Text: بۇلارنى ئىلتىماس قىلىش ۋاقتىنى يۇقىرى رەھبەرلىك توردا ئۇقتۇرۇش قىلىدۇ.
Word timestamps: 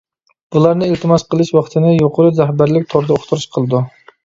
بۇلارنى 0.53 0.87
ئىلتىماس 0.93 1.25
قىلىش 1.33 1.51
ۋاقتىنى 1.59 1.93
يۇقىرى 1.99 2.33
رەھبەرلىك 2.41 2.91
توردا 2.97 3.21
ئۇقتۇرۇش 3.21 3.49
قىلىدۇ. 3.55 3.87